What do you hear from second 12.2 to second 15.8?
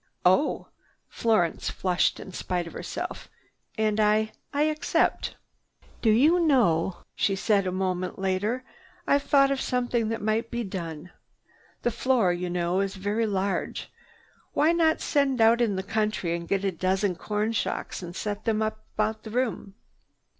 you know, is very large. Why not send out in